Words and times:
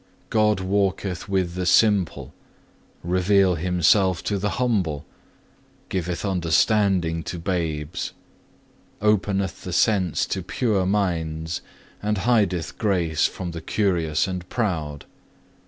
God 0.31 0.61
walketh 0.61 1.29
with 1.29 1.53
the 1.53 1.67
simple, 1.67 2.33
revealeth 3.03 3.59
Himself 3.59 4.23
to 4.23 4.39
the 4.39 4.57
humble, 4.57 5.05
giveth 5.89 6.25
understanding 6.25 7.21
to 7.25 7.37
babes, 7.37 8.11
openeth 8.99 9.61
the 9.63 9.71
sense 9.71 10.25
to 10.25 10.41
pure 10.41 10.87
minds, 10.87 11.61
and 12.01 12.17
hideth 12.17 12.79
grace 12.79 13.27
from 13.27 13.51
the 13.51 13.61
curious 13.61 14.27
and 14.27 14.49
proud. 14.49 15.05